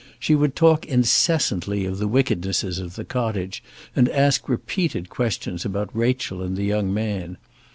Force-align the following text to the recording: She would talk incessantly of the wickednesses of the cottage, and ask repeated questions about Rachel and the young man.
She 0.19 0.33
would 0.33 0.55
talk 0.55 0.87
incessantly 0.87 1.85
of 1.85 1.99
the 1.99 2.07
wickednesses 2.07 2.79
of 2.79 2.95
the 2.95 3.05
cottage, 3.05 3.61
and 3.95 4.09
ask 4.09 4.49
repeated 4.49 5.09
questions 5.09 5.63
about 5.63 5.95
Rachel 5.95 6.41
and 6.41 6.57
the 6.57 6.63
young 6.65 6.91
man. 6.91 7.37